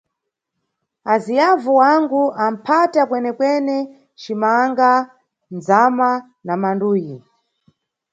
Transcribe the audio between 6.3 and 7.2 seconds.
na manduyi.